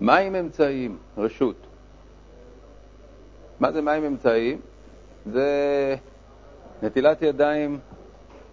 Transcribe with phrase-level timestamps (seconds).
[0.00, 1.56] מים אמצעיים, רשות.
[3.60, 4.60] מה זה מים אמצעיים?
[5.26, 5.96] זה
[6.82, 7.78] נטילת ידיים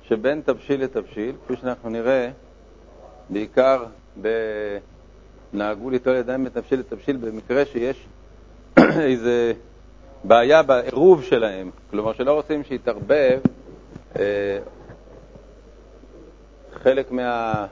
[0.04, 2.30] שבין תבשיל לתבשיל, כפי שאנחנו נראה,
[3.30, 3.86] בעיקר
[5.54, 8.08] נהגו ליטול ידיים מתבשיל לתבשיל במקרה שיש
[9.10, 9.54] איזה
[10.24, 13.40] בעיה בעירוב שלהם, כלומר שלא רוצים שיתערבב
[14.20, 14.60] אה,
[16.74, 17.66] חלק מה...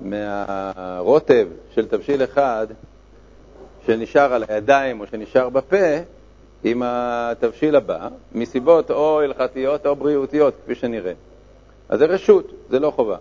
[0.00, 2.66] מהרוטב של תבשיל אחד
[3.86, 5.96] שנשאר על הידיים או שנשאר בפה
[6.64, 11.12] עם התבשיל הבא, מסיבות או הלכתיות או בריאותיות, כפי שנראה.
[11.88, 13.16] אז זה רשות, זה לא חובה.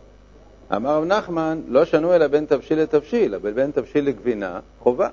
[0.76, 5.10] אמר רב נחמן, לא שנו אלא בין תבשיל לתבשיל, אבל בין תבשיל לגבינה, חובה.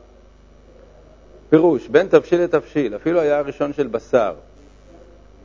[1.51, 4.35] פירוש, בין תבשיל לתבשיל, אפילו היה הראשון של בשר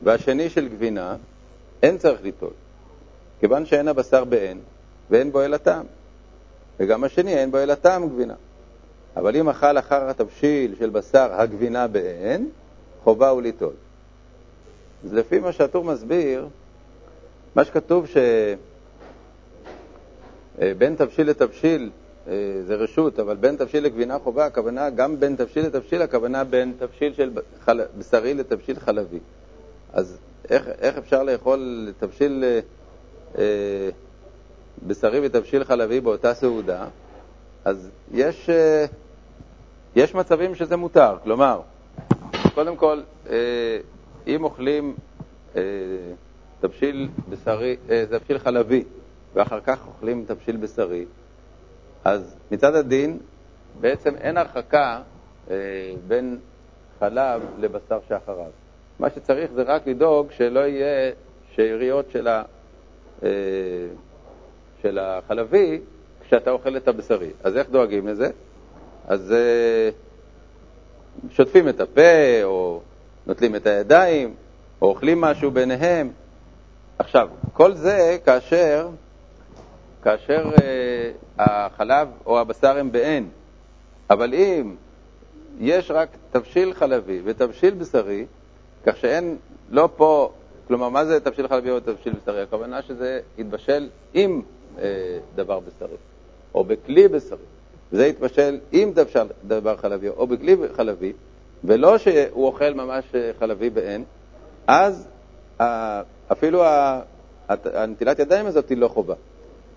[0.02, 1.16] והשני של גבינה,
[1.82, 2.52] אין צריך ליטול,
[3.40, 4.60] כיוון שאין הבשר באין
[5.10, 5.84] ואין בו אלא טעם.
[6.82, 8.34] וגם השני אין בו אלא טעם גבינה.
[9.16, 12.48] אבל אם אכל אחר התבשיל של בשר הגבינה באין,
[13.04, 13.72] חובה הוא ליטול.
[15.04, 16.48] אז לפי מה שהטור מסביר,
[17.54, 18.58] מה שכתוב שבין
[20.92, 21.90] אה, תבשיל לתבשיל
[22.28, 22.32] אה,
[22.66, 27.14] זה רשות, אבל בין תבשיל לגבינה חובה, הכוונה גם בין תבשיל לתבשיל, הכוונה בין תבשיל
[27.14, 27.30] של
[27.64, 27.80] חל...
[27.98, 29.18] בשרי לתבשיל חלבי.
[29.92, 30.18] אז
[30.50, 32.44] איך, איך אפשר לאכול תבשיל
[33.38, 33.42] אה,
[34.86, 36.86] בשרי ותבשיל חלבי באותה סעודה,
[37.64, 38.84] אז יש, אה,
[39.96, 41.16] יש מצבים שזה מותר.
[41.22, 41.60] כלומר,
[42.54, 43.00] קודם כל,
[43.30, 43.78] אה,
[44.26, 44.94] אם אוכלים
[45.56, 45.62] אה,
[46.60, 47.76] תבשיל, בשרי,
[48.10, 48.84] תבשיל חלבי
[49.34, 51.04] ואחר כך אוכלים תבשיל בשרי,
[52.04, 53.18] אז מצד הדין
[53.80, 55.02] בעצם אין הרחקה
[56.06, 56.38] בין
[56.98, 58.50] חלב לבשר שאחריו.
[58.98, 61.12] מה שצריך זה רק לדאוג שלא יהיה
[61.54, 62.42] שאריות של ה...
[64.82, 65.80] של החלבי
[66.20, 67.30] כשאתה אוכל את הבשרי.
[67.44, 68.30] אז איך דואגים לזה?
[69.06, 72.80] אז uh, שוטפים את הפה, או
[73.26, 74.34] נוטלים את הידיים,
[74.82, 76.10] או אוכלים משהו ביניהם.
[76.98, 78.88] עכשיו, כל זה כאשר,
[80.02, 80.60] כאשר uh,
[81.38, 83.28] החלב או הבשר הם בעין.
[84.10, 84.74] אבל אם
[85.60, 88.26] יש רק תבשיל חלבי ותבשיל בשרי,
[88.86, 89.36] כך שאין,
[89.70, 90.32] לא פה,
[90.68, 92.42] כלומר, מה זה תבשיל חלבי או תבשיל בשרי?
[92.42, 94.61] הכוונה שזה יתבשל עם אה,
[95.34, 95.96] דבר בשרי,
[96.54, 97.38] או בכלי בשרי.
[97.92, 98.92] זה יתבשל עם
[99.46, 101.12] דבר חלבי או בכלי חלבי,
[101.64, 104.04] ולא שהוא אוכל ממש אה, חלבי בעין,
[104.66, 105.08] אז
[106.32, 106.62] אפילו
[107.48, 109.14] הנטילת ידיים הזאת היא לא חובה.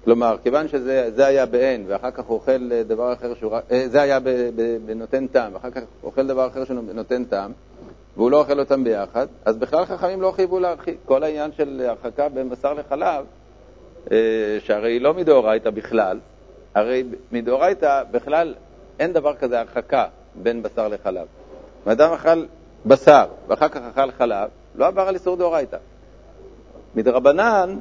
[0.03, 3.57] כלומר, כיוון שזה היה בעין, ואחר כך הוא אוכל אה, דבר אחר שהוא...
[3.85, 4.19] זה היה
[4.85, 7.51] בנותן טעם, ואחר כך אוכל דבר אחר שנותן טעם,
[8.17, 10.97] והוא לא אוכל אותם ביחד, אז בכלל חכמים לא חייבו להרחיק.
[11.06, 13.44] כל העניין של הרחקה בין בשר לחלב אה,
[14.59, 16.19] שהרי היא לא מדאורייתא בכלל,
[16.75, 18.53] הרי מדאורייתא בכלל
[18.99, 20.05] אין דבר כזה הרחקה
[20.35, 21.27] בין בשר לחלב.
[21.85, 22.45] אם אדם אכל
[22.85, 25.77] בשר ואחר כך אכל חלב, לא עבר על איסור דאורייתא.
[26.95, 27.79] מדרבנן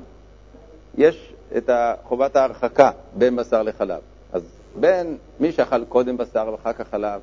[0.99, 1.71] יש את
[2.05, 4.01] חובת ההרחקה בין בשר לחלב.
[4.33, 4.43] אז
[4.81, 7.21] בין מי שאכל קודם בשר ואחר כך חלב,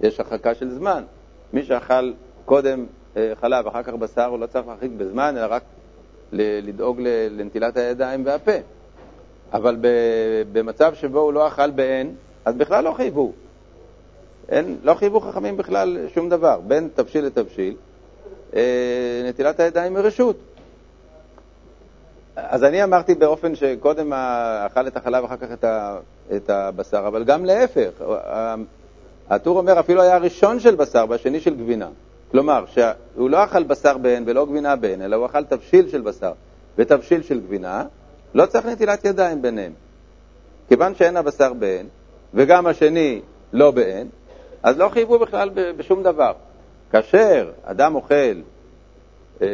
[0.00, 1.04] יש הרחקה של זמן.
[1.52, 2.12] מי שאכל
[2.44, 2.86] קודם
[3.16, 5.62] אה, חלב ואחר כך בשר, הוא לא צריך להרחיק בזמן, אלא רק
[6.36, 7.00] לדאוג
[7.30, 8.52] לנטילת הידיים והפה.
[9.52, 9.76] אבל
[10.52, 12.14] במצב שבו הוא לא אכל בעין,
[12.44, 13.32] אז בכלל לא חייבו.
[14.48, 17.74] אין, לא חייבו חכמים בכלל שום דבר, בין תבשיל לתבשיל,
[18.54, 20.36] אה, נטילת הידיים מרשות.
[22.36, 24.12] אז אני אמרתי באופן שקודם
[24.66, 25.98] אכל את החלב, אחר כך את, ה,
[26.36, 27.90] את הבשר, אבל גם להפך.
[29.30, 31.88] הטור אומר, אפילו היה הראשון של בשר והשני של גבינה.
[32.34, 36.32] כלומר, שהוא לא אכל בשר בעין ולא גבינה בעין, אלא הוא אכל תבשיל של בשר
[36.78, 37.84] ותבשיל של גבינה,
[38.34, 39.72] לא צריך נטילת ידיים ביניהם.
[40.68, 41.88] כיוון שאין הבשר בעין,
[42.34, 43.20] וגם השני
[43.52, 44.08] לא בעין,
[44.62, 46.32] אז לא חייבו בכלל בשום דבר.
[46.90, 48.40] כאשר אדם אוכל
[49.42, 49.46] אה,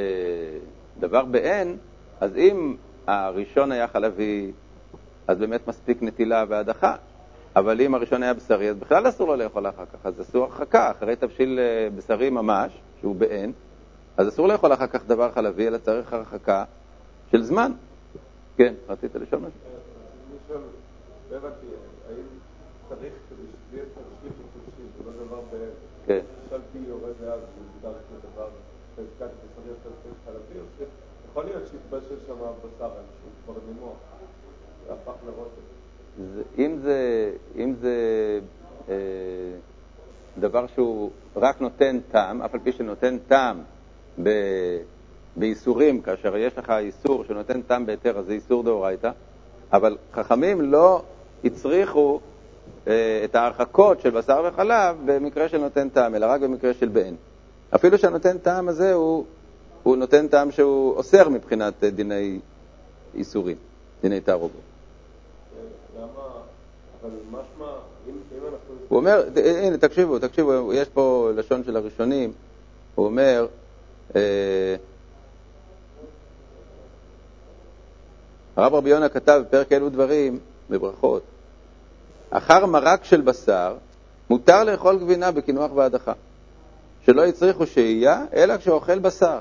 [1.00, 1.76] דבר בעין,
[2.20, 2.76] אז אם
[3.06, 4.52] הראשון היה חלבי,
[5.28, 6.94] אז באמת מספיק נטילה והדחה.
[7.56, 10.90] אבל אם הראשון היה בשרי, אז בכלל אסור לו לאכול אחר כך, אז אסור הרחקה,
[10.90, 13.52] אחרי תבשיל אה, בשרי ממש, שהוא בעין,
[14.16, 16.64] אז אסור לאכול אחר כך דבר חלבי, אלא צריך הרחקה
[17.30, 17.72] של זמן.
[18.56, 19.58] כן, רצית לשאול משהו?
[21.30, 21.66] לא הבנתי,
[22.08, 22.24] האם
[22.88, 25.68] צריך בשביל תבשיל ותבשיל, זה לא דבר ב...
[26.06, 26.20] כן.
[26.50, 28.48] שאלתי יורד מוגדר כדבר
[28.96, 33.96] חזקת בשרי חזקת חלבי, או שיכול להיות שיתבשל שם בשר, שהוא כבר נמוח,
[34.86, 35.79] והפך לרוטב.
[36.58, 37.94] אם זה, אם זה
[38.88, 38.94] אה,
[40.38, 43.62] דבר שהוא רק נותן טעם, אף על פי שנותן טעם
[44.22, 44.30] ב,
[45.36, 49.10] באיסורים, כאשר יש לך איסור שנותן טעם בהיתר, אז זה איסור דאורייתא,
[49.72, 51.02] אבל חכמים לא
[51.44, 52.20] הצריכו
[52.88, 57.16] אה, את ההרחקות של בשר וחלב במקרה של נותן טעם, אלא רק במקרה של בעין.
[57.74, 59.24] אפילו שהנותן טעם הזה הוא,
[59.82, 62.38] הוא נותן טעם שהוא אוסר מבחינת אה, דיני
[63.14, 63.56] איסורים,
[64.02, 64.69] דיני תערוגות.
[67.04, 67.64] אם, אנחנו...
[68.88, 69.24] הוא אומר,
[69.62, 72.32] הנה, תקשיבו, תקשיבו, יש פה לשון של הראשונים,
[72.94, 73.46] הוא אומר,
[74.16, 74.76] אה,
[78.56, 80.38] הרב רבי יונה כתב בפרק אלו דברים,
[80.70, 81.22] בברכות,
[82.30, 83.76] אחר מרק של בשר
[84.30, 86.12] מותר לאכול גבינה בקינוח והדחה,
[87.02, 89.40] שלא הצריכו שהייה, אלא כשאוכל בשר.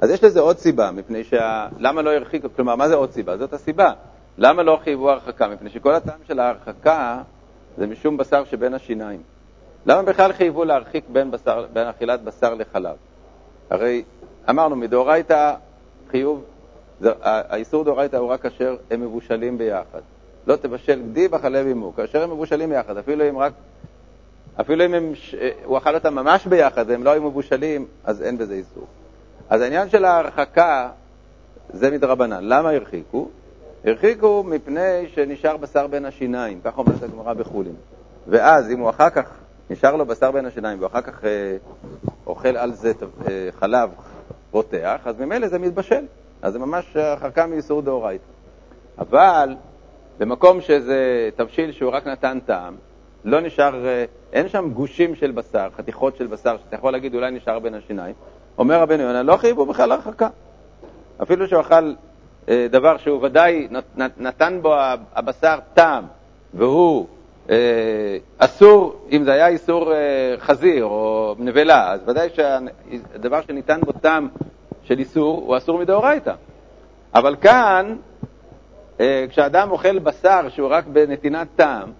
[0.00, 1.68] אז יש לזה עוד סיבה, מפני שה...
[1.78, 3.36] למה לא הרחיקו, כלומר, מה זה עוד סיבה?
[3.36, 3.92] זאת הסיבה.
[4.38, 5.48] למה לא חייבו הרחקה?
[5.48, 7.22] מפני שכל הטעם של ההרחקה
[7.78, 9.22] זה משום בשר שבין השיניים.
[9.86, 12.96] למה בכלל חייבו להרחיק בין, בשר, בין אכילת בשר לחלב?
[13.70, 14.02] הרי
[14.50, 15.54] אמרנו, מדאורייתא
[16.10, 16.44] חיוב,
[17.22, 20.00] האיסור דאורייתא הוא רק כאשר הם מבושלים ביחד.
[20.46, 23.52] לא תבשל גדי בחלב עמו, כאשר הם מבושלים ביחד, אפילו אם רק,
[24.60, 25.12] אפילו אם הם,
[25.64, 28.86] הוא אכל אותם ממש ביחד והם לא היו מבושלים, אז אין בזה איסור.
[29.48, 30.90] אז העניין של ההרחקה
[31.72, 32.44] זה מדרבנן.
[32.44, 33.28] למה הרחיקו?
[33.84, 37.74] הרחיקו מפני שנשאר בשר בין השיניים, כך אומרת הגמרא בחולין.
[38.26, 39.30] ואז אם הוא אחר כך,
[39.70, 41.56] נשאר לו בשר בין השיניים, ואחר כך אה,
[42.26, 42.92] אוכל על זה
[43.28, 43.90] אה, חלב
[44.52, 46.04] רותח, אז ממילא זה מתבשל.
[46.42, 48.24] אז זה ממש הרחקה מאיסור דאורייתא.
[48.98, 49.56] אבל
[50.18, 52.74] במקום שזה תבשיל שהוא רק נתן טעם,
[53.24, 57.30] לא נשאר, אה, אין שם גושים של בשר, חתיכות של בשר, שאתה יכול להגיד אולי
[57.30, 58.14] נשאר בין השיניים.
[58.58, 60.28] אומר רבנו יונה, לא חייבו בכלל הרחקה.
[61.22, 61.92] אפילו שהוא אכל
[62.70, 63.68] דבר שהוא ודאי
[64.16, 64.74] נתן בו
[65.14, 66.04] הבשר טעם,
[66.54, 67.06] והוא
[67.50, 67.56] אה,
[68.38, 74.28] אסור, אם זה היה איסור אה, חזיר או נבלה, אז ודאי שהדבר שניתן בו טעם
[74.84, 76.34] של איסור הוא אסור מדאורייתא.
[77.14, 77.96] אבל כאן,
[79.00, 81.92] אה, כשאדם אוכל בשר שהוא רק בנתינת טעם,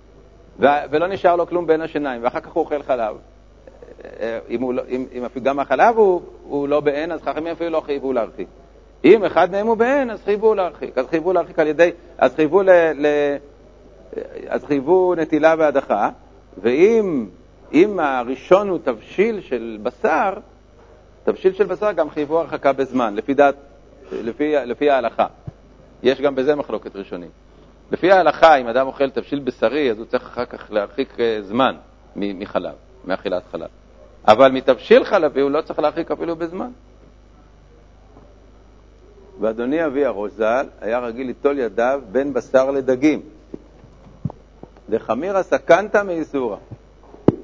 [0.58, 3.16] ולא נשאר לו כלום בין השיניים, ואחר כך הוא אוכל חלב,
[4.20, 7.80] אה, אם, לא, אם, אם גם החלב הוא, הוא לא בעין, אז חכמים אפילו לא
[7.80, 8.48] חייבו להרחיק.
[9.04, 10.98] אם אחד מהם הוא בעין, אז חייבו להרחיק.
[10.98, 13.06] אז חייבו להרחיק על ידי, אז חייבו, ל, ל,
[14.48, 16.10] אז חייבו נטילה והדחה,
[16.62, 17.26] ואם
[17.72, 20.32] אם הראשון הוא תבשיל של בשר,
[21.24, 23.54] תבשיל של בשר גם חייבו הרחקה בזמן, לפי, דעת,
[24.12, 25.26] לפי, לפי ההלכה.
[26.02, 27.30] יש גם בזה מחלוקת ראשונית.
[27.90, 31.76] לפי ההלכה, אם אדם אוכל תבשיל בשרי, אז הוא צריך אחר כך להרחיק אה, זמן
[32.16, 32.74] מחלב,
[33.04, 33.68] מאכילת חלב.
[34.28, 36.70] אבל מתבשיל חלבי הוא לא צריך להרחיק אפילו בזמן.
[39.40, 43.22] ואדוני אבי הראש ז"ל היה רגיל ליטול ידיו בין בשר לדגים.
[44.90, 46.56] דחמירא סכנתא מאיסורא.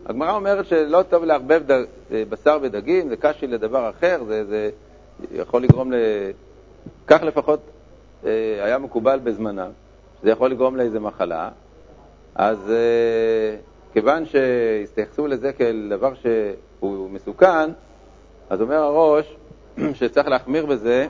[0.07, 1.85] הגמרא אומרת שלא טוב לערבב ד...
[2.29, 4.71] בשר ודגים, זה קשי לדבר אחר, זה, זה
[5.33, 5.97] יכול לגרום ל...
[7.07, 7.61] כך לפחות
[8.25, 8.31] אה,
[8.65, 9.69] היה מקובל בזמנה,
[10.23, 11.49] זה יכול לגרום לאיזה מחלה,
[12.35, 13.57] אז אה,
[13.93, 17.71] כיוון שהסתייחסו לזה כאל דבר שהוא מסוכן,
[18.51, 19.37] אז אומר הראש
[19.99, 21.07] שצריך להחמיר בזה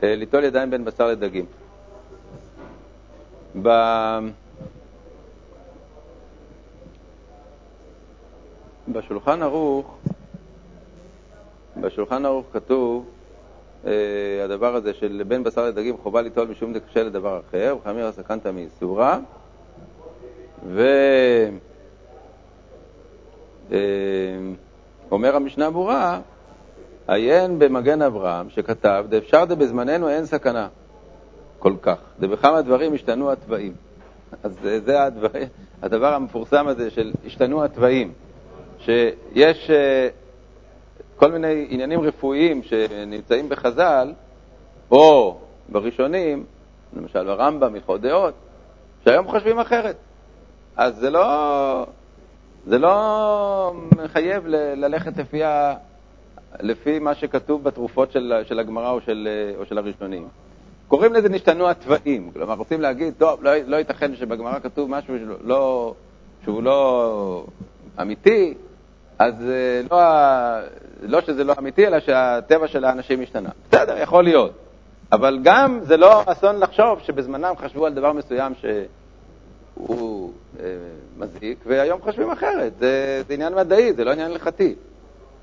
[0.00, 1.44] וליטול ידיים בין בשר לדגים.
[3.62, 3.68] ב...
[8.88, 9.96] בשולחן ערוך,
[11.76, 13.06] בשולחן ערוך כתוב
[13.86, 13.92] אה,
[14.44, 19.18] הדבר הזה של בין בשר לדגים חובה ליטול משום דקשה לדבר אחר, וחמיר הסכנת מאיסורה,
[20.62, 20.80] ואומר
[25.30, 26.20] אה, המשנה ברורה,
[27.08, 30.68] עיין במגן אברהם שכתב, דאפשר דבזמננו אין סכנה
[31.58, 33.72] כל כך, דבכמה דברים השתנו התוואים.
[34.42, 34.52] אז
[34.84, 35.28] זה הדבר,
[35.82, 38.12] הדבר המפורסם הזה של השתנו התוואים.
[38.78, 40.08] שיש אה,
[41.16, 44.12] כל מיני עניינים רפואיים שנמצאים בחז"ל,
[44.90, 46.44] או בראשונים,
[46.96, 48.34] למשל ברמב"ם, הלכות דעות,
[49.04, 49.96] שהיום חושבים אחרת.
[50.76, 51.86] אז זה לא,
[52.66, 55.40] זה לא מחייב ללכת לפי,
[56.60, 60.28] לפי מה שכתוב בתרופות של, של הגמרא או של, או של הראשונים.
[60.88, 65.94] קוראים לזה נשתנו התוואים, כלומר רוצים להגיד, טוב, לא, לא ייתכן שבגמרא כתוב משהו לא,
[66.44, 67.44] שהוא לא
[68.00, 68.54] אמיתי,
[69.18, 69.98] אז אה, לא,
[71.02, 73.48] לא שזה לא אמיתי, אלא שהטבע של האנשים השתנה.
[73.70, 74.52] בסדר, יכול להיות.
[75.12, 80.64] אבל גם זה לא אסון לחשוב שבזמנם חשבו על דבר מסוים שהוא אה,
[81.16, 82.72] מזיק, והיום חושבים אחרת.
[82.80, 84.74] זה, זה עניין מדעי, זה לא עניין הלכתי.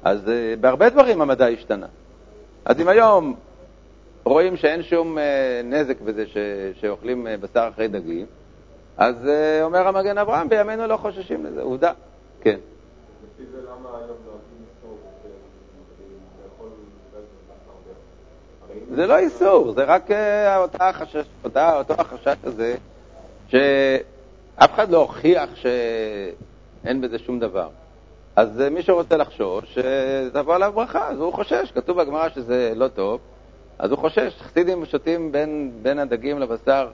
[0.03, 1.87] אז אה, בהרבה דברים המדע השתנה.
[2.65, 3.35] אז אם היום
[4.23, 6.37] רואים שאין שום אה, נזק בזה ש,
[6.81, 8.25] שאוכלים אה, בשר אחרי דגים,
[8.97, 11.91] אז אה, אומר המגן אברהם, בימינו לא חוששים לזה, עובדה.
[12.41, 12.57] כן.
[13.23, 14.97] לפי זה למה היום נוהגים לסתור
[16.43, 16.69] לאכול
[17.11, 22.75] בשר זה לא איסור, זה רק אה, אותה החשש, אותה, אותו החשש הזה,
[23.47, 27.69] שאף אחד לא הוכיח שאין בזה שום דבר.
[28.35, 29.77] אז אה, מי שרוצה לחשוש,
[30.33, 31.71] תבוא עליו ברכה, אז הוא חושש.
[31.75, 33.19] כתוב בגמרא שזה לא טוב,
[33.79, 34.41] אז הוא חושש.
[34.41, 36.89] חסידים שותים בין, בין הדגים לבשר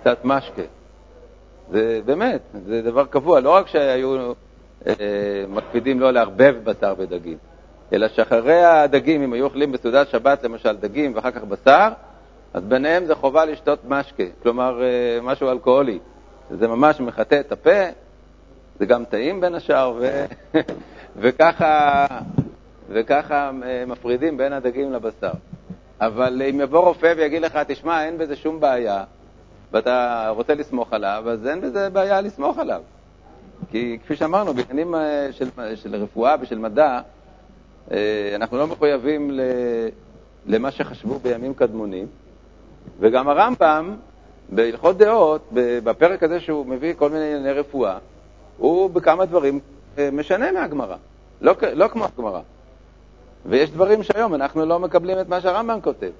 [0.00, 0.62] קצת משקה.
[1.70, 3.40] זה באמת, זה דבר קבוע.
[3.40, 4.32] לא רק שהיו
[4.86, 4.94] אה,
[5.48, 7.38] מקפידים לא לערבב בשר ודגים,
[7.92, 11.88] אלא שאחרי הדגים, אם היו אוכלים בסעודת שבת למשל דגים ואחר כך בשר,
[12.54, 15.98] אז ביניהם זה חובה לשתות משקה, כלומר אה, משהו אלכוהולי.
[16.50, 17.84] זה ממש מחטא את הפה,
[18.78, 20.24] זה גם טעים בין השאר, ו...
[21.20, 22.06] וככה,
[22.88, 25.32] וככה אה, מפרידים בין הדגים לבשר.
[26.00, 29.04] אבל אם יבוא רופא ויגיד לך, תשמע, אין בזה שום בעיה,
[29.72, 32.82] ואתה רוצה לסמוך עליו, אז אין בזה בעיה לסמוך עליו.
[33.70, 37.00] כי כפי שאמרנו, בעניינים אה, של, של רפואה ושל מדע,
[37.90, 39.30] אה, אנחנו לא מחויבים
[40.46, 42.06] למה שחשבו בימים קדמונים,
[43.00, 43.96] וגם הרמב"ם,
[44.48, 45.48] בהלכות דעות,
[45.84, 47.98] בפרק הזה שהוא מביא כל מיני ענייני רפואה,
[48.58, 49.60] הוא בכמה דברים
[49.98, 50.96] אה, משנה מהגמרא,
[51.40, 52.40] לא, לא כמו הגמרא.
[53.46, 56.10] ויש דברים שהיום אנחנו לא מקבלים את מה שהרמב"ם כותב.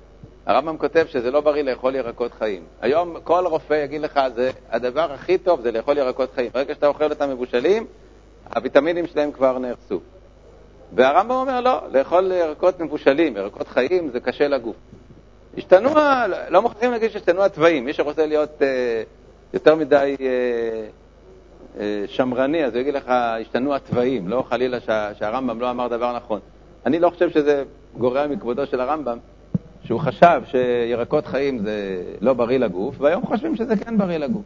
[0.46, 2.62] הרמב"ם כותב שזה לא בריא לאכול ירקות חיים.
[2.80, 6.50] היום כל רופא יגיד לך, זה, הדבר הכי טוב זה לאכול ירקות חיים.
[6.54, 7.86] ברגע שאתה אוכל אותם מבושלים,
[8.54, 10.00] הוויטמינים שלהם כבר נהרסו.
[10.94, 14.76] והרמב"ם אומר, לא, לאכול ירקות מבושלים, ירקות חיים, זה קשה לגוף.
[15.56, 15.90] השתנו,
[16.48, 17.84] לא מוכרחים להגיד שהשתנו התוואים.
[17.84, 19.02] מי שרוצה להיות אה,
[19.54, 20.26] יותר מדי אה,
[22.06, 26.40] שמרני, אז הוא יגיד לך, השתנו התוואים, לא חלילה שה, שהרמב"ם לא אמר דבר נכון.
[26.86, 27.64] אני לא חושב שזה
[27.98, 29.18] גורע מכבודו של הרמב"ם,
[29.84, 34.42] שהוא חשב שירקות חיים זה לא בריא לגוף, והיום חושבים שזה כן בריא לגוף.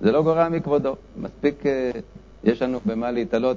[0.00, 0.96] זה לא גורע מכבודו.
[1.16, 1.90] מספיק אה,
[2.44, 3.56] יש לנו במה להתעלות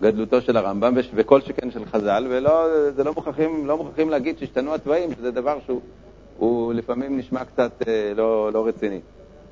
[0.00, 2.66] בגדלותו של הרמב"ם, וכל שכן של חז"ל, ולא
[3.04, 8.52] לא מוכרחים, לא מוכרחים להגיד שהשתנו התוואים, שזה דבר שהוא לפעמים נשמע קצת אה, לא,
[8.52, 9.00] לא רציני.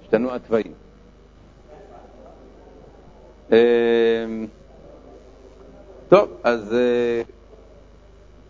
[0.02, 0.72] השתנו התוואים.
[3.52, 3.56] אמ,
[6.08, 7.22] טוב, אז, אה,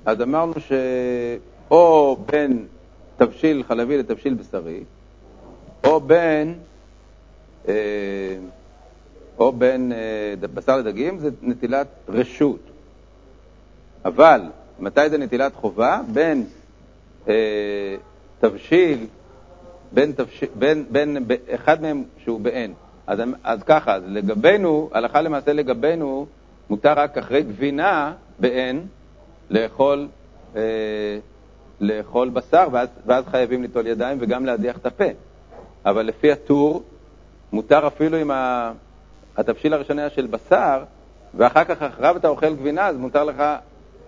[0.04, 0.52] אז אמרנו
[1.68, 2.66] שאו בין
[3.16, 4.84] תבשיל חלבי לתבשיל בשרי,
[5.84, 6.54] או בין,
[7.68, 7.74] אה,
[9.38, 12.60] או בין אה, בשר לדגים, זה נטילת רשות.
[14.04, 14.40] אבל
[14.78, 16.00] מתי זה נטילת חובה?
[16.12, 16.44] בין
[18.40, 19.06] תבשיל,
[19.92, 22.74] בין, תבשיל, בין, בין, בין אחד מהם שהוא בעין,
[23.06, 26.26] אז, אז ככה, אז לגבינו, הלכה למעשה לגבינו,
[26.70, 28.86] מותר רק אחרי גבינה בעין
[29.50, 30.08] לאכול,
[30.56, 30.60] אה,
[31.80, 35.04] לאכול בשר, ואז, ואז חייבים ליטול ידיים וגם להדיח את הפה.
[35.86, 36.82] אבל לפי הטור,
[37.52, 38.30] מותר אפילו אם
[39.36, 40.84] התבשיל הראשון היה של בשר,
[41.34, 43.42] ואחר כך אחריו אתה אוכל גבינה, אז מותר לך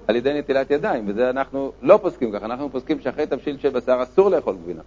[0.08, 4.02] על ידי נטילת ידיים, וזה אנחנו לא פוסקים ככה, אנחנו פוסקים שאחרי תבשיל של בשר
[4.02, 4.82] אסור לאכול גבינה.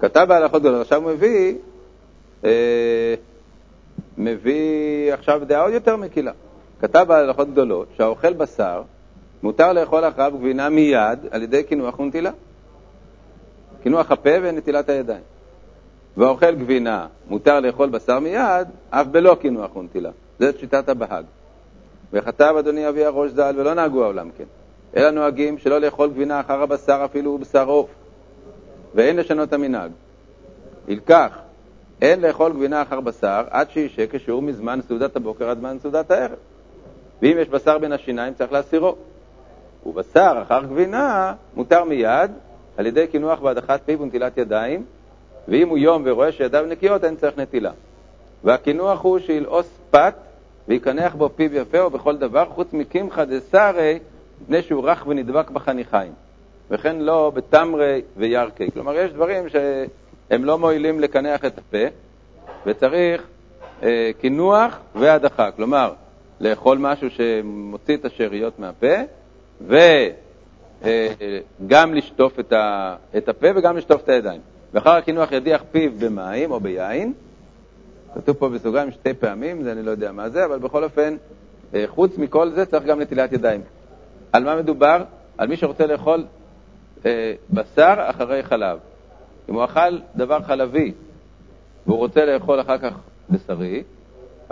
[0.00, 1.54] כתב בהלכות גדולות, עכשיו הוא מביא,
[2.44, 3.14] אה,
[4.18, 6.32] מביא עכשיו דעה עוד יותר מקילה.
[6.80, 8.82] כתב בהלכות גדולות שהאוכל בשר,
[9.42, 12.30] מותר לאכול אחריו גבינה מיד על ידי קינוח ונטילה.
[13.82, 15.22] קינוח הפה ונטילת הידיים.
[16.16, 20.10] והאוכל גבינה, מותר לאכול בשר מיד, אף בלא קינוח ונטילה.
[20.40, 21.24] זאת שיטת הבהג.
[22.12, 24.44] וכתב אדוני אבי הראש ז"ל, ולא נהגו העולם כן,
[24.96, 27.90] אלא נוהגים שלא לאכול גבינה אחר הבשר אפילו בשר עוף,
[28.96, 29.90] ואין לשנות המנהג.
[30.88, 31.38] ילקח,
[32.02, 36.38] אין לאכול גבינה אחר בשר עד שישה כשהוא מזמן סעודת הבוקר עד זמן סעודת הערב.
[37.22, 38.96] ואם יש בשר בין השיניים צריך להסירו.
[39.86, 42.30] ובשר אחר גבינה מותר מיד
[42.76, 44.84] על ידי קינוח והדחת פיו ונטילת ידיים,
[45.48, 47.70] ואם הוא יום ורואה שידיו נקיות אין צריך נטילה.
[48.44, 50.14] והקינוח הוא שילעוס פת
[50.68, 53.98] ויקנח בו פיו יפה או בכל דבר, חוץ מקמחא דסרי,
[54.42, 56.12] מפני שהוא רך ונדבק בחניכיים.
[56.70, 58.70] וכן לא בתמרי וירקי.
[58.70, 61.86] כלומר, יש דברים שהם לא מועילים לקנח את הפה,
[62.66, 63.22] וצריך
[63.82, 65.50] אה, קינוח והדחה.
[65.50, 65.92] כלומר,
[66.40, 68.96] לאכול משהו שמוציא את השאריות מהפה,
[69.60, 69.78] וגם
[71.70, 74.40] אה, לשטוף את, ה, את הפה וגם לשטוף את הידיים.
[74.72, 77.12] ואחר הקינוח ידיח פיו במים או ביין.
[78.14, 81.16] כתוב פה בסוגריים שתי פעמים, זה אני לא יודע מה זה, אבל בכל אופן,
[81.74, 83.60] אה, חוץ מכל זה צריך גם נטילת ידיים.
[84.32, 85.02] על מה מדובר?
[85.38, 86.26] על מי שרוצה לאכול אה,
[87.50, 88.78] בשר אחרי חלב.
[89.48, 90.92] אם הוא אכל דבר חלבי
[91.86, 92.98] והוא רוצה לאכול אחר כך
[93.30, 93.82] בשרי,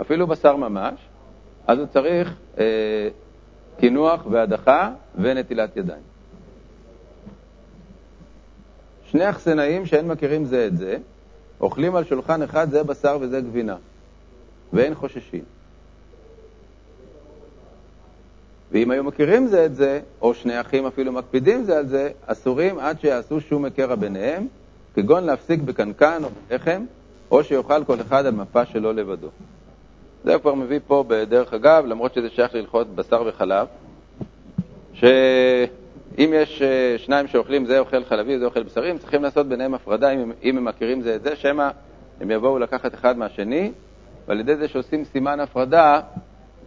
[0.01, 0.99] אפילו בשר ממש,
[1.67, 3.09] אז הוא צריך אה,
[3.79, 6.01] קינוח והדחה ונטילת ידיים.
[9.05, 10.97] שני אכסנאים שאין מכירים זה את זה,
[11.61, 13.75] אוכלים על שולחן אחד זה בשר וזה גבינה,
[14.73, 15.43] ואין חוששים.
[18.75, 22.79] ואם היו מכירים זה את זה, או שני אחים אפילו מקפידים זה על זה, אסורים
[22.79, 24.47] עד שיעשו שום הקרע ביניהם,
[24.95, 26.85] כגון להפסיק בקנקן או בלחם,
[27.31, 29.27] או שיאכל כל אחד על מפה שלו לבדו.
[30.23, 33.67] זה הוא כבר מביא פה בדרך אגב, למרות שזה שייך להלכות בשר וחלב,
[34.93, 40.09] שאם יש אה, שניים שאוכלים, זה אוכל חלבי וזה אוכל בשרים, צריכים לעשות ביניהם הפרדה
[40.09, 41.69] אם, אם הם מכירים זה את זה, שמא
[42.21, 43.71] הם יבואו לקחת אחד מהשני,
[44.27, 45.99] ועל ידי זה שעושים סימן הפרדה,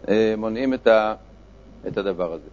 [0.09, 1.13] אה, מונעים את, ה,
[1.87, 2.49] את הדבר הזה.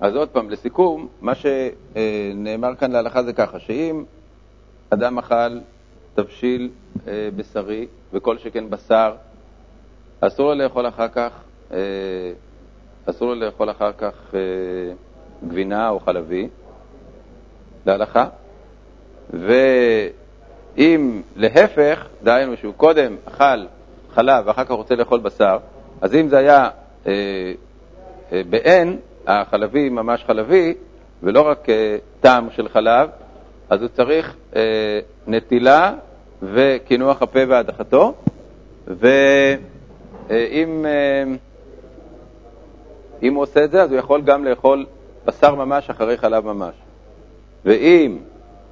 [0.00, 4.04] אז עוד פעם, לסיכום, מה שנאמר כאן להלכה זה ככה, שאם
[4.90, 5.58] אדם אכל
[6.14, 6.70] תבשיל
[7.06, 9.14] אה, בשרי, וכל שכן בשר,
[10.20, 11.32] אסור לו לאכול אחר כך,
[11.72, 11.78] אה,
[13.06, 14.40] אסור לו לאכול אחר כך אה,
[15.48, 16.48] גבינה או חלבי,
[17.86, 18.28] להלכה,
[19.30, 23.66] ואם להפך, דהיינו שהוא קודם אכל
[24.18, 25.58] חלב ואחר כך רוצה לאכול בשר,
[26.00, 26.68] אז אם זה היה
[27.06, 27.12] אה,
[28.32, 28.96] אה, בעין,
[29.26, 30.74] החלבי ממש חלבי,
[31.22, 33.10] ולא רק אה, טעם של חלב,
[33.70, 34.60] אז הוא צריך אה,
[35.26, 35.92] נטילה
[36.42, 38.14] וקינוח הפה והדחתו,
[38.86, 41.24] ואם אה,
[43.22, 44.86] אם הוא עושה את זה, אז הוא יכול גם לאכול
[45.24, 46.74] בשר ממש אחרי חלב ממש.
[47.64, 48.18] ואם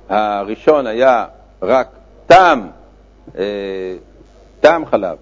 [0.09, 1.27] הראשון היה
[1.63, 1.89] רק
[2.27, 2.69] טעם,
[3.39, 3.45] אה,
[4.61, 5.17] טעם חלב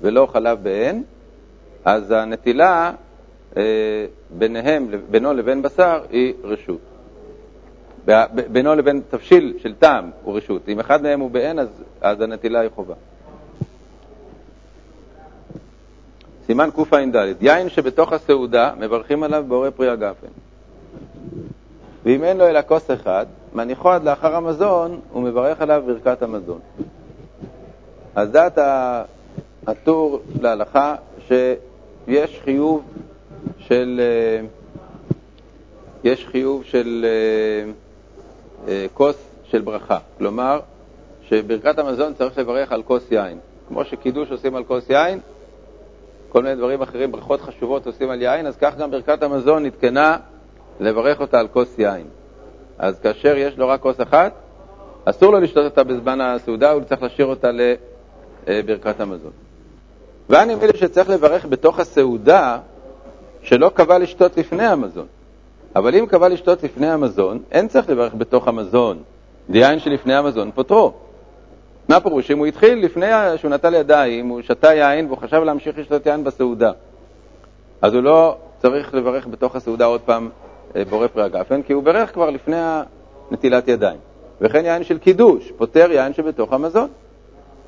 [0.00, 1.02] ולא חלב בעין,
[1.84, 2.92] אז הנטילה
[3.56, 3.62] אה,
[4.30, 6.80] ביניהם, בינו לבין בשר היא רשות.
[8.48, 10.68] בינו לבין תבשיל של טעם הוא רשות.
[10.68, 11.68] אם אחד מהם הוא בעין, אז,
[12.00, 12.94] אז הנטילה היא חובה.
[16.46, 20.26] סימן קע"ד, יין שבתוך הסעודה מברכים עליו בורא פרי הגפן.
[22.04, 26.58] ואם אין לו אלא כוס אחד, מניחו עד לאחר המזון ומברך עליו ברכת המזון.
[28.14, 28.58] אז דעת
[29.66, 30.94] הטור להלכה
[31.28, 32.82] שיש חיוב
[33.58, 34.46] של, אה,
[36.04, 37.70] יש חיוב של אה,
[38.68, 39.98] אה, כוס של ברכה.
[40.18, 40.60] כלומר,
[41.22, 43.38] שברכת המזון צריך לברך על כוס יין.
[43.68, 45.20] כמו שקידוש עושים על כוס יין,
[46.28, 50.16] כל מיני דברים אחרים, ברכות חשובות עושים על יין, אז כך גם ברכת המזון נתקנה
[50.80, 52.06] לברך אותה על כוס יין.
[52.78, 54.32] אז כאשר יש לו רק כוס אחת,
[55.04, 57.50] אסור לו לשתות אותה בזמן הסעודה, הוא צריך להשאיר אותה
[58.46, 59.45] לברכת המזון.
[60.30, 62.58] ואני אומר שצריך לברך בתוך הסעודה
[63.42, 65.06] שלא קבע לשתות לפני המזון.
[65.76, 69.02] אבל אם קבע לשתות לפני המזון, אין צריך לברך בתוך המזון.
[69.50, 70.92] דיין שלפני המזון פותרו.
[71.88, 72.30] מה פירוש?
[72.30, 76.24] אם הוא התחיל לפני שהוא נטל ידיים, הוא שתה יין והוא חשב להמשיך לשתות יין
[76.24, 76.72] בסעודה,
[77.82, 80.28] אז הוא לא צריך לברך בתוך הסעודה עוד פעם
[80.76, 82.56] אה, בורא פרי הגפן, כי הוא ברך כבר לפני
[83.30, 83.98] נטילת ידיים.
[84.40, 86.88] וכן יין של קידוש, פותר יין שבתוך המזון.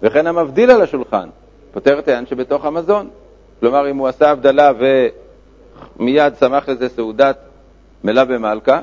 [0.02, 1.28] וכן המבדיל על השולחן,
[1.72, 3.08] פותר את היין שבתוך המזון.
[3.60, 4.72] כלומר, אם הוא עשה הבדלה
[5.98, 7.38] ומיד צמח לזה סעודת
[8.04, 8.80] מלה במלכה,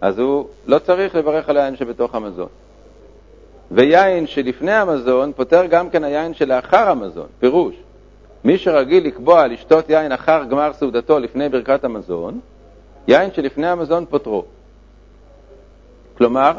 [0.00, 2.48] אז הוא לא צריך לברך על היין שבתוך המזון.
[3.70, 7.26] ויין שלפני המזון פותר גם כן היין שלאחר המזון.
[7.40, 7.74] פירוש,
[8.44, 12.40] מי שרגיל לקבוע לשתות יין אחר גמר סעודתו לפני ברכת המזון,
[13.08, 14.44] יין שלפני המזון פותרו.
[16.18, 16.52] כלומר,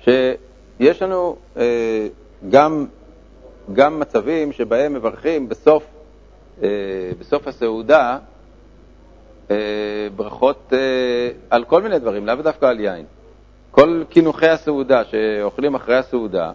[0.00, 2.06] שיש לנו אה,
[2.50, 2.86] גם,
[3.72, 5.84] גם מצבים שבהם מברכים בסוף,
[6.62, 6.68] אה,
[7.18, 8.18] בסוף הסעודה
[9.50, 9.56] אה,
[10.16, 10.78] ברכות אה,
[11.50, 13.04] על כל מיני דברים, לאו דווקא על יין.
[13.70, 16.50] כל קינוחי הסעודה שאוכלים אחרי הסעודה,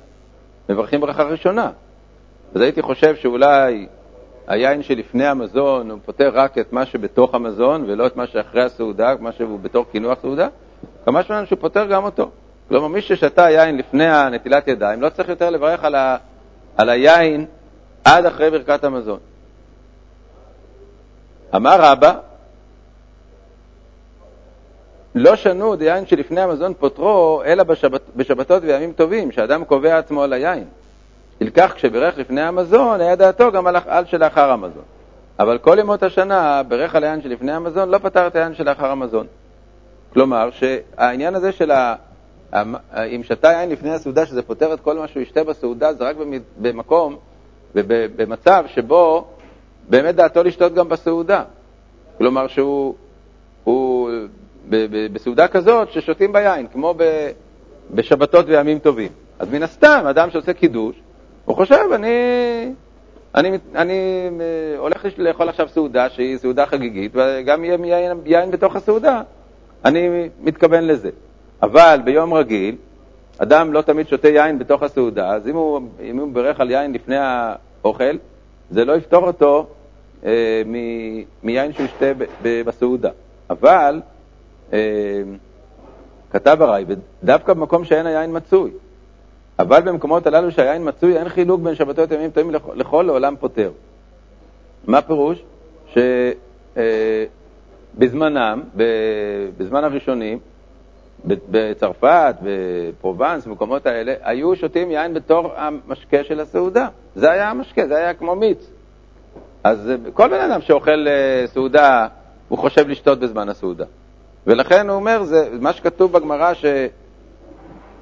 [0.69, 1.71] מברכים ברכה ראשונה.
[2.55, 3.87] אז הייתי חושב שאולי
[4.47, 9.15] היין שלפני המזון הוא פותר רק את מה שבתוך המזון ולא את מה שאחרי הסעודה,
[9.19, 10.47] מה שהוא בתור קינוח סעודה,
[11.05, 12.29] כמה שהוא פותר גם אותו.
[12.69, 16.17] כלומר, מי ששתה יין לפני הנטילת ידיים לא צריך יותר לברך על, ה,
[16.77, 17.45] על היין
[18.03, 19.19] עד אחרי ברכת המזון.
[21.55, 22.13] אמר רבא,
[25.15, 30.33] לא שנו דיין שלפני המזון פותרו, אלא בשבת, בשבתות וימים טובים, שאדם קובע עצמו על
[30.33, 30.65] היין.
[31.41, 34.83] ילקח כשבירך לפני המזון, היה דעתו גם על, על שלאחר המזון.
[35.39, 39.27] אבל כל ימות השנה, ברך על היין שלפני המזון, לא פתר את היין שלאחר המזון.
[40.13, 41.71] כלומר, שהעניין הזה של.
[43.15, 46.15] אם שתה יין לפני הסעודה, שזה פותר את כל מה שהוא ישתה בסעודה, זה רק
[46.57, 47.17] במקום,
[48.15, 49.27] במצב שבו
[49.89, 51.43] באמת דעתו לשתות גם בסעודה.
[52.17, 52.95] כלומר, שהוא
[53.63, 54.09] הוא,
[55.13, 56.93] בסעודה כזאת ששותים ביין, כמו
[57.91, 59.11] בשבתות וימים טובים.
[59.39, 60.95] אז מן הסתם, אדם שעושה קידוש,
[61.45, 62.09] הוא חושב, אני,
[63.35, 68.75] אני, אני אה, הולך לאכול עכשיו סעודה שהיא סעודה חגיגית, וגם יהיה יין, יין בתוך
[68.75, 69.21] הסעודה,
[69.85, 71.09] אני מתכוון לזה.
[71.63, 72.75] אבל ביום רגיל,
[73.37, 76.93] אדם לא תמיד שותה יין בתוך הסעודה, אז אם הוא, אם הוא בירך על יין
[76.93, 78.17] לפני האוכל,
[78.69, 79.67] זה לא יפתור אותו
[80.25, 80.61] אה,
[81.43, 82.05] מיין שהוא ישתה
[82.43, 83.09] בסעודה.
[83.49, 84.01] אבל
[84.73, 84.79] אה,
[86.31, 86.85] כתב הרי,
[87.23, 88.71] דווקא במקום שאין היין מצוי.
[89.59, 93.71] אבל במקומות הללו שהיין מצוי, אין חילוק בין שבתות ימים טועים לכל לעולם פותר.
[94.87, 95.43] מה פירוש?
[97.95, 98.63] שבזמנם,
[99.57, 100.39] בזמן הראשונים,
[101.25, 106.87] בצרפת, בפרובנס, במקומות האלה, היו שותים יין בתור המשקה של הסעודה.
[107.15, 108.71] זה היה המשקה, זה היה כמו מיץ.
[109.63, 112.07] אז כל בן אדם שאוכל אה, סעודה,
[112.49, 113.85] הוא חושב לשתות בזמן הסעודה.
[114.47, 116.65] ולכן הוא אומר, זה מה שכתוב בגמרא, ש...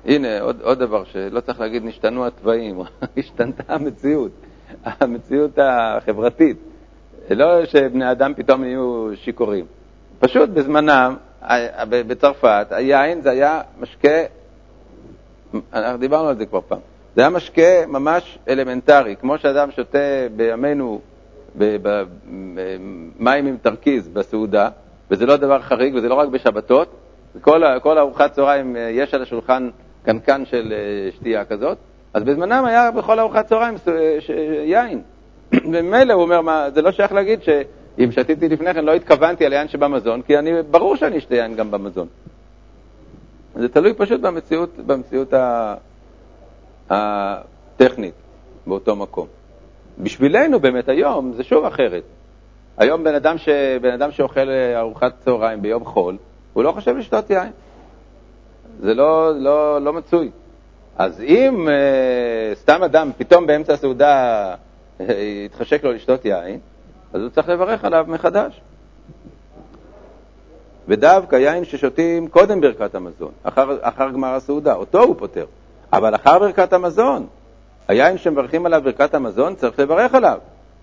[0.05, 2.81] הנה, עוד, עוד דבר שלא צריך להגיד, נשתנו התוואים,
[3.17, 4.31] השתנתה המציאות,
[4.83, 6.57] המציאות החברתית.
[7.29, 9.65] לא שבני אדם פתאום יהיו שיכורים.
[10.19, 11.15] פשוט בזמנם,
[11.89, 14.23] בצרפת, היין זה היה משקה,
[15.73, 16.79] אנחנו דיברנו על זה כבר פעם,
[17.15, 21.01] זה היה משקה ממש אלמנטרי, כמו שאדם שותה בימינו
[23.19, 24.69] מים עם תרכיז בסעודה,
[25.11, 26.87] וזה לא דבר חריג, וזה לא רק בשבתות,
[27.41, 29.69] כל, כל ארוחת צהריים אה, יש על השולחן
[30.05, 31.77] קנקן של אה, שתייה כזאת,
[32.13, 34.17] אז בזמנם היה בכל ארוחת צהריים אה,
[34.63, 35.01] יין.
[35.53, 37.39] וממילא הוא אומר, מה, זה לא שייך להגיד
[38.01, 41.55] שאם שתיתי לפני כן לא התכוונתי על יין שבמזון, כי אני, ברור שאני אשתה יין
[41.55, 42.07] גם במזון.
[43.55, 45.33] זה תלוי פשוט במציאות, במציאות
[46.89, 48.13] הטכנית
[48.67, 49.27] באותו מקום.
[49.99, 52.03] בשבילנו באמת היום זה שוב אחרת.
[52.77, 53.49] היום בן אדם, ש...
[53.81, 56.17] בן אדם שאוכל ארוחת צהריים ביום חול,
[56.53, 57.51] הוא לא חושב לשתות יין.
[58.79, 60.31] זה לא, לא, לא מצוי.
[60.97, 64.45] אז אם אה, סתם אדם פתאום באמצע הסעודה
[65.01, 65.05] אה,
[65.45, 66.59] יתחשק לו לשתות יין,
[67.13, 68.61] אז הוא צריך לברך עליו מחדש.
[70.87, 75.45] ודווקא יין ששותים קודם ברכת המזון, אחר, אחר גמר הסעודה, אותו הוא פותר.
[75.93, 77.27] אבל אחר ברכת המזון,
[77.87, 80.37] היין שמברכים עליו ברכת המזון, צריך לברך עליו.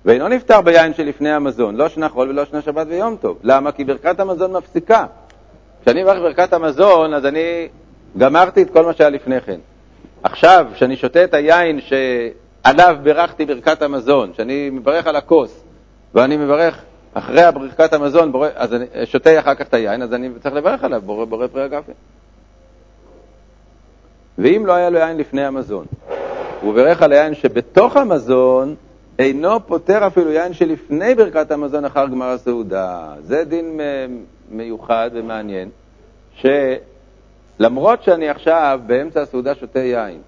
[0.05, 3.38] ואינו נפטר ביין שלפני המזון, לא שנה חול ולא שנה שבת ויום טוב.
[3.43, 3.73] למה?
[3.73, 5.07] כי ברכת המזון מפסיקה.
[5.83, 7.69] כשאני מברך ברכת המזון, אז אני
[8.19, 9.59] גמרתי את כל מה שהיה לפני כן.
[10.23, 15.64] עכשיו, כשאני שותה את היין שעליו בירכתי ברכת המזון, כשאני מברך על הכוס,
[16.14, 16.83] ואני מברך
[17.14, 20.85] אחרי ברכת המזון, בורא, אז אני שותה אחר כך את היין, אז אני צריך לברך
[20.85, 21.92] עליו, בורא, בורא פרי הגפן.
[24.38, 25.87] ואם לא היה לו יין לפני המזון,
[26.61, 28.75] הוא בירך על היין שבתוך המזון,
[29.18, 33.14] אינו פותר אפילו יין שלפני ברכת המזון אחר גמר הסעודה.
[33.23, 33.81] זה דין
[34.51, 35.68] מיוחד ומעניין,
[36.35, 40.21] שלמרות שאני עכשיו באמצע הסעודה שותה יין,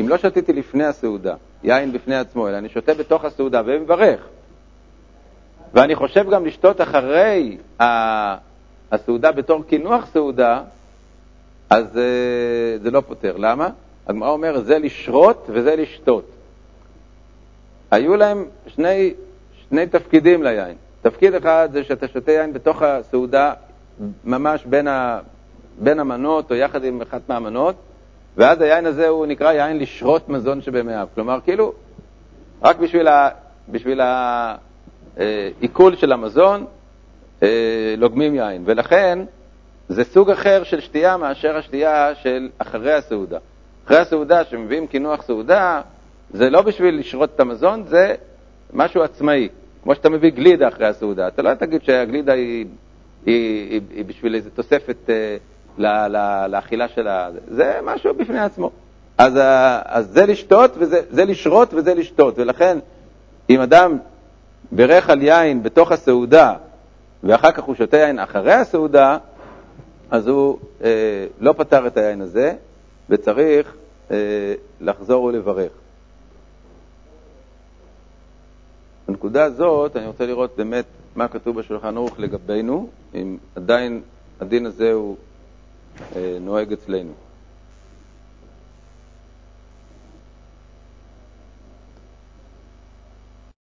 [0.00, 4.20] אם לא שתיתי לפני הסעודה, יין בפני עצמו, אלא אני שותה בתוך הסעודה ומברך,
[5.74, 7.56] ואני חושב גם לשתות אחרי
[8.90, 10.62] הסעודה בתור קינוח סעודה,
[11.70, 13.36] אז אה, זה לא פותר.
[13.36, 13.68] למה?
[14.06, 16.24] הגמרא אומרת, זה לשרות וזה לשתות.
[17.90, 19.14] היו להם שני,
[19.68, 20.76] שני תפקידים ליין.
[21.02, 23.52] תפקיד אחד זה שאתה שותה יין בתוך הסעודה,
[24.24, 25.20] ממש בין, ה,
[25.78, 27.74] בין המנות או יחד עם אחת מהמנות,
[28.36, 31.08] ואז היין הזה הוא נקרא יין לשרות מזון שבמאיו.
[31.14, 31.72] כלומר, כאילו,
[32.62, 33.28] רק בשביל, ה,
[33.68, 34.00] בשביל
[35.16, 36.66] העיכול של המזון
[37.42, 38.62] אה, לוגמים יין.
[38.64, 39.18] ולכן,
[39.88, 43.38] זה סוג אחר של שתייה מאשר השתייה של אחרי הסעודה.
[43.86, 45.80] אחרי הסעודה, שמביאים קינוח סעודה,
[46.32, 48.14] זה לא בשביל לשרות את המזון, זה
[48.72, 49.48] משהו עצמאי.
[49.82, 51.28] כמו שאתה מביא גלידה אחרי הסעודה.
[51.28, 52.66] אתה לא תגיד שהגלידה היא,
[53.26, 55.36] היא, היא, היא בשביל איזו תוספת אה,
[55.78, 57.28] לה, לה, לאכילה של ה...
[57.48, 58.70] זה משהו בפני עצמו.
[59.18, 62.38] אז, אה, אז זה לשתות, וזה, זה לשרות וזה לשתות.
[62.38, 62.78] ולכן,
[63.50, 63.98] אם אדם
[64.74, 66.54] בירך על יין בתוך הסעודה,
[67.24, 69.18] ואחר כך הוא שותה יין אחרי הסעודה,
[70.10, 72.54] אז הוא אה, לא פתר את היין הזה,
[73.10, 73.74] וצריך
[74.10, 74.16] אה,
[74.80, 75.72] לחזור ולברך.
[79.08, 80.84] בנקודה הזאת אני רוצה לראות באמת
[81.16, 84.00] מה כתוב בשולחן ערוך לגבינו, אם עדיין
[84.40, 85.16] הדין הזה הוא
[86.16, 87.12] אה, נוהג אצלנו.